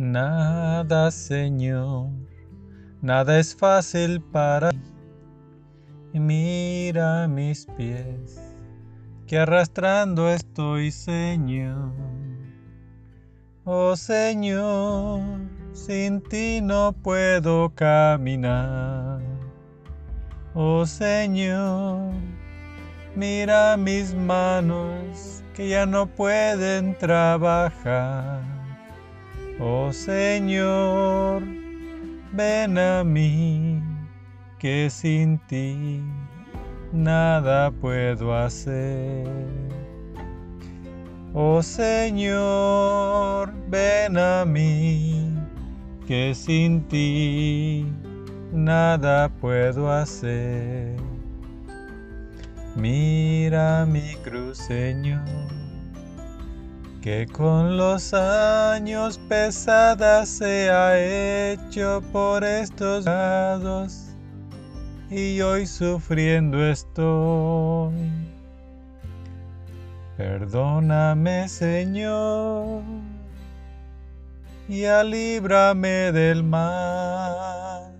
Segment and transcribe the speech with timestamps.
[0.00, 2.08] Nada, Señor,
[3.02, 4.78] nada es fácil para ti.
[6.14, 8.40] Mira mis pies,
[9.26, 11.92] que arrastrando estoy, Señor.
[13.64, 15.20] Oh Señor,
[15.74, 19.20] sin ti no puedo caminar.
[20.54, 22.14] Oh Señor,
[23.14, 28.60] mira mis manos que ya no pueden trabajar.
[29.62, 31.42] Oh Señor,
[32.32, 33.82] ven a mí,
[34.58, 36.00] que sin ti
[36.92, 39.28] nada puedo hacer.
[41.34, 45.36] Oh Señor, ven a mí,
[46.06, 47.84] que sin ti
[48.52, 50.96] nada puedo hacer.
[52.74, 55.69] Mira mi cruz, Señor
[57.02, 64.10] que con los años pesada se ha hecho por estos lados
[65.10, 67.94] y hoy sufriendo estoy.
[70.16, 72.82] Perdóname Señor
[74.68, 77.94] y alíbrame del mal.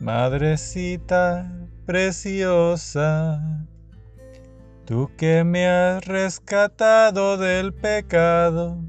[0.00, 1.46] Madrecita
[1.86, 3.40] preciosa,
[4.86, 8.84] Tú que me has rescatado del pecado,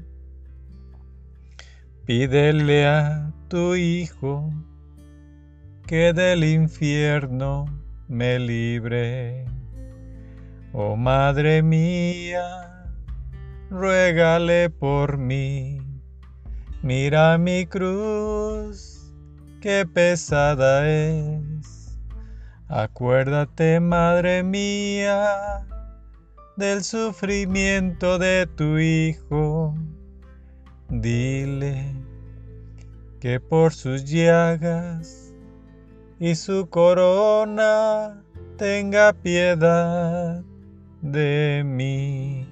[2.04, 4.50] pídele a tu Hijo
[5.86, 7.64] que del infierno
[8.08, 9.46] me libre.
[10.74, 12.90] Oh Madre mía,
[13.70, 15.80] ruégale por mí.
[16.82, 19.14] Mira mi cruz,
[19.62, 21.98] qué pesada es.
[22.68, 25.64] Acuérdate, Madre mía,
[26.56, 29.74] del sufrimiento de tu Hijo.
[30.88, 31.94] Dile
[33.20, 35.34] que por sus llagas
[36.18, 38.22] y su corona
[38.56, 40.42] tenga piedad
[41.02, 42.48] de mí.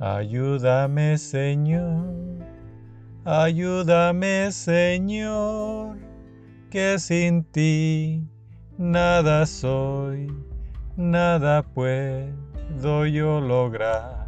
[0.00, 2.14] Ayúdame Señor,
[3.24, 5.98] ayúdame Señor,
[6.70, 8.26] que sin ti
[8.78, 10.32] nada soy,
[10.96, 12.51] nada puedo
[13.06, 14.21] yo lograr.